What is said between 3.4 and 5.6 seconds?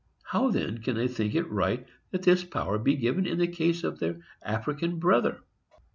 case of their African brother?